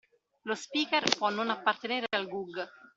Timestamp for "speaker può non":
0.55-1.51